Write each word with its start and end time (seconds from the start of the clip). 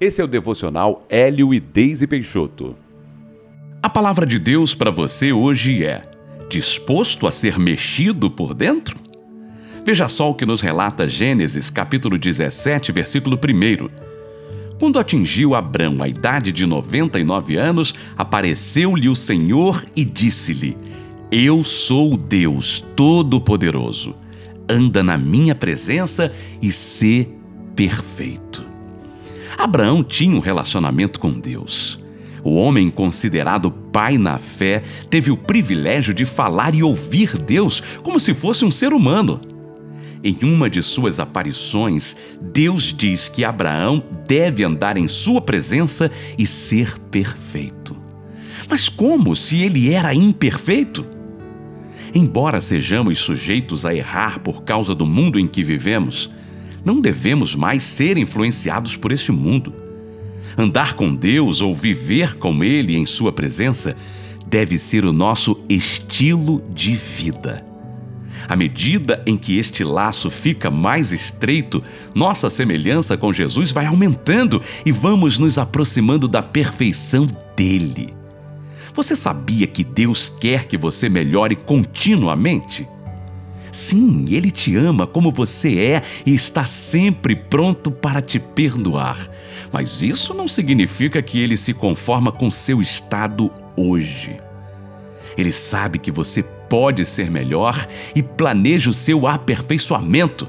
Esse 0.00 0.20
é 0.20 0.24
o 0.24 0.28
devocional 0.28 1.06
Hélio 1.08 1.54
e 1.54 1.60
Deise 1.60 2.06
Peixoto. 2.06 2.74
A 3.80 3.88
palavra 3.88 4.26
de 4.26 4.40
Deus 4.40 4.74
para 4.74 4.90
você 4.90 5.32
hoje 5.32 5.84
é: 5.84 6.02
disposto 6.50 7.28
a 7.28 7.30
ser 7.30 7.58
mexido 7.60 8.28
por 8.28 8.54
dentro? 8.54 8.98
Veja 9.84 10.08
só 10.08 10.30
o 10.30 10.34
que 10.34 10.44
nos 10.44 10.60
relata 10.60 11.06
Gênesis, 11.06 11.70
capítulo 11.70 12.18
17, 12.18 12.90
versículo 12.90 13.36
1. 13.36 13.88
Quando 14.80 14.98
atingiu 14.98 15.54
Abrão 15.54 16.02
a 16.02 16.08
idade 16.08 16.50
de 16.50 16.66
99 16.66 17.56
anos, 17.56 17.94
apareceu-lhe 18.16 19.08
o 19.08 19.14
Senhor 19.14 19.86
e 19.94 20.04
disse-lhe: 20.04 20.76
Eu 21.30 21.62
sou 21.62 22.14
o 22.14 22.16
Deus 22.16 22.84
Todo-Poderoso. 22.96 24.16
Anda 24.68 25.04
na 25.04 25.16
minha 25.16 25.54
presença 25.54 26.34
e 26.60 26.72
sê 26.72 27.28
perfeito. 27.76 28.43
Abraão 29.56 30.02
tinha 30.02 30.34
um 30.34 30.40
relacionamento 30.40 31.18
com 31.20 31.32
Deus. 31.32 31.98
O 32.42 32.56
homem 32.56 32.90
considerado 32.90 33.70
pai 33.70 34.18
na 34.18 34.38
fé 34.38 34.82
teve 35.08 35.30
o 35.30 35.36
privilégio 35.36 36.12
de 36.12 36.24
falar 36.24 36.74
e 36.74 36.82
ouvir 36.82 37.38
Deus 37.38 37.80
como 38.02 38.20
se 38.20 38.34
fosse 38.34 38.64
um 38.64 38.70
ser 38.70 38.92
humano. 38.92 39.40
Em 40.22 40.38
uma 40.42 40.68
de 40.68 40.82
suas 40.82 41.20
aparições, 41.20 42.16
Deus 42.40 42.94
diz 42.96 43.28
que 43.28 43.44
Abraão 43.44 44.02
deve 44.26 44.64
andar 44.64 44.96
em 44.96 45.08
sua 45.08 45.40
presença 45.40 46.10
e 46.38 46.46
ser 46.46 46.98
perfeito. 47.10 47.96
Mas 48.68 48.88
como 48.88 49.34
se 49.34 49.62
ele 49.62 49.92
era 49.92 50.14
imperfeito? 50.14 51.06
Embora 52.14 52.60
sejamos 52.60 53.18
sujeitos 53.18 53.84
a 53.84 53.94
errar 53.94 54.38
por 54.40 54.62
causa 54.62 54.94
do 54.94 55.04
mundo 55.04 55.38
em 55.38 55.46
que 55.46 55.62
vivemos, 55.62 56.30
não 56.84 57.00
devemos 57.00 57.54
mais 57.54 57.82
ser 57.82 58.18
influenciados 58.18 58.96
por 58.96 59.10
este 59.12 59.32
mundo. 59.32 59.72
Andar 60.56 60.94
com 60.94 61.14
Deus 61.14 61.60
ou 61.60 61.74
viver 61.74 62.34
com 62.34 62.62
Ele 62.62 62.96
em 62.96 63.06
Sua 63.06 63.32
presença 63.32 63.96
deve 64.46 64.78
ser 64.78 65.04
o 65.04 65.12
nosso 65.12 65.60
estilo 65.68 66.62
de 66.72 66.94
vida. 66.94 67.64
À 68.46 68.54
medida 68.54 69.22
em 69.26 69.36
que 69.36 69.58
este 69.58 69.82
laço 69.82 70.30
fica 70.30 70.70
mais 70.70 71.12
estreito, 71.12 71.82
nossa 72.14 72.50
semelhança 72.50 73.16
com 73.16 73.32
Jesus 73.32 73.70
vai 73.70 73.86
aumentando 73.86 74.60
e 74.84 74.92
vamos 74.92 75.38
nos 75.38 75.56
aproximando 75.56 76.28
da 76.28 76.42
perfeição 76.42 77.26
dele. 77.56 78.12
Você 78.92 79.16
sabia 79.16 79.66
que 79.66 79.82
Deus 79.82 80.32
quer 80.40 80.66
que 80.66 80.76
você 80.76 81.08
melhore 81.08 81.56
continuamente? 81.56 82.86
Sim, 83.74 84.26
Ele 84.28 84.52
te 84.52 84.76
ama 84.76 85.04
como 85.04 85.32
você 85.32 85.80
é 85.80 86.02
e 86.24 86.32
está 86.32 86.64
sempre 86.64 87.34
pronto 87.34 87.90
para 87.90 88.22
te 88.22 88.38
perdoar. 88.38 89.28
Mas 89.72 90.00
isso 90.00 90.32
não 90.32 90.46
significa 90.46 91.20
que 91.20 91.40
Ele 91.40 91.56
se 91.56 91.74
conforma 91.74 92.30
com 92.30 92.52
seu 92.52 92.80
estado 92.80 93.50
hoje. 93.76 94.36
Ele 95.36 95.50
sabe 95.50 95.98
que 95.98 96.12
você 96.12 96.40
pode 96.44 97.04
ser 97.04 97.28
melhor 97.28 97.84
e 98.14 98.22
planeja 98.22 98.90
o 98.90 98.94
seu 98.94 99.26
aperfeiçoamento. 99.26 100.48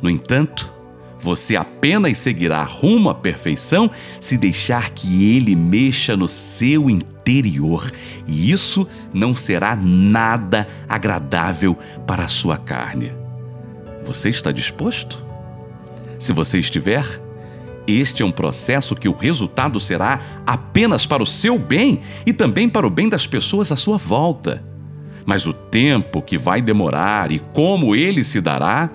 No 0.00 0.08
entanto, 0.08 0.72
você 1.20 1.54
apenas 1.54 2.16
seguirá 2.16 2.62
rumo 2.62 3.10
à 3.10 3.14
perfeição 3.14 3.90
se 4.18 4.38
deixar 4.38 4.88
que 4.88 5.36
Ele 5.36 5.54
mexa 5.54 6.16
no 6.16 6.26
seu 6.26 6.88
interior 6.88 7.15
interior, 7.26 7.90
e 8.26 8.52
isso 8.52 8.86
não 9.12 9.34
será 9.34 9.74
nada 9.74 10.68
agradável 10.88 11.76
para 12.06 12.24
a 12.24 12.28
sua 12.28 12.56
carne. 12.56 13.12
Você 14.04 14.28
está 14.28 14.52
disposto? 14.52 15.24
Se 16.20 16.32
você 16.32 16.60
estiver, 16.60 17.04
este 17.84 18.22
é 18.22 18.26
um 18.26 18.30
processo 18.30 18.94
que 18.94 19.08
o 19.08 19.12
resultado 19.12 19.80
será 19.80 20.20
apenas 20.46 21.04
para 21.04 21.22
o 21.22 21.26
seu 21.26 21.58
bem 21.58 22.00
e 22.24 22.32
também 22.32 22.68
para 22.68 22.86
o 22.86 22.90
bem 22.90 23.08
das 23.08 23.26
pessoas 23.26 23.72
à 23.72 23.76
sua 23.76 23.98
volta. 23.98 24.64
Mas 25.24 25.46
o 25.46 25.52
tempo 25.52 26.22
que 26.22 26.38
vai 26.38 26.62
demorar 26.62 27.32
e 27.32 27.40
como 27.40 27.96
ele 27.96 28.22
se 28.22 28.40
dará 28.40 28.88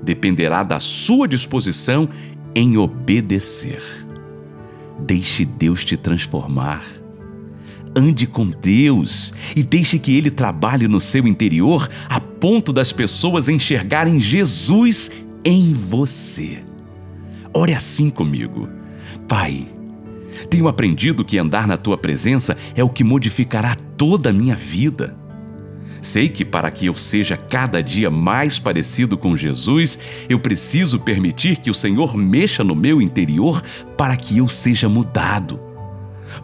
dependerá 0.00 0.62
da 0.62 0.78
sua 0.78 1.26
disposição 1.26 2.08
em 2.54 2.76
obedecer. 2.76 3.82
Deixe 5.00 5.44
Deus 5.44 5.84
te 5.84 5.96
transformar 5.96 7.03
ande 7.96 8.26
com 8.26 8.46
Deus 8.46 9.32
e 9.54 9.62
deixe 9.62 9.98
que 9.98 10.16
Ele 10.16 10.30
trabalhe 10.30 10.88
no 10.88 11.00
seu 11.00 11.26
interior 11.26 11.88
a 12.08 12.20
ponto 12.20 12.72
das 12.72 12.92
pessoas 12.92 13.48
enxergarem 13.48 14.20
Jesus 14.20 15.10
em 15.44 15.72
você. 15.72 16.62
Ore 17.52 17.72
assim 17.72 18.10
comigo. 18.10 18.68
Pai, 19.28 19.66
tenho 20.50 20.68
aprendido 20.68 21.24
que 21.24 21.38
andar 21.38 21.66
na 21.66 21.76
tua 21.76 21.96
presença 21.96 22.56
é 22.74 22.82
o 22.82 22.88
que 22.88 23.04
modificará 23.04 23.76
toda 23.96 24.30
a 24.30 24.32
minha 24.32 24.56
vida. 24.56 25.16
Sei 26.02 26.28
que 26.28 26.44
para 26.44 26.70
que 26.70 26.86
eu 26.86 26.94
seja 26.94 27.34
cada 27.36 27.82
dia 27.82 28.10
mais 28.10 28.58
parecido 28.58 29.16
com 29.16 29.34
Jesus, 29.34 29.98
eu 30.28 30.38
preciso 30.38 31.00
permitir 31.00 31.56
que 31.56 31.70
o 31.70 31.74
Senhor 31.74 32.14
mexa 32.14 32.62
no 32.62 32.74
meu 32.74 33.00
interior 33.00 33.62
para 33.96 34.14
que 34.14 34.36
eu 34.36 34.46
seja 34.46 34.86
mudado. 34.86 35.73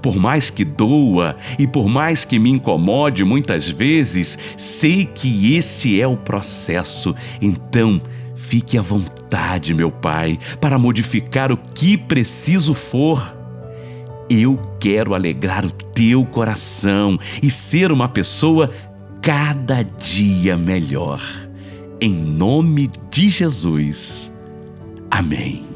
Por 0.00 0.16
mais 0.16 0.50
que 0.50 0.64
doa 0.64 1.36
e 1.58 1.66
por 1.66 1.88
mais 1.88 2.24
que 2.24 2.38
me 2.38 2.50
incomode 2.50 3.24
muitas 3.24 3.68
vezes, 3.68 4.38
sei 4.56 5.04
que 5.06 5.56
este 5.56 6.00
é 6.00 6.06
o 6.06 6.16
processo. 6.16 7.14
Então, 7.40 8.00
fique 8.34 8.76
à 8.78 8.82
vontade, 8.82 9.74
meu 9.74 9.90
Pai, 9.90 10.38
para 10.60 10.78
modificar 10.78 11.52
o 11.52 11.56
que 11.56 11.96
preciso 11.96 12.74
for. 12.74 13.36
Eu 14.28 14.60
quero 14.78 15.14
alegrar 15.14 15.64
o 15.64 15.70
teu 15.70 16.24
coração 16.24 17.18
e 17.42 17.50
ser 17.50 17.90
uma 17.90 18.08
pessoa 18.08 18.70
cada 19.20 19.82
dia 19.82 20.56
melhor. 20.56 21.20
Em 22.00 22.12
nome 22.12 22.90
de 23.10 23.28
Jesus. 23.28 24.32
Amém. 25.10 25.69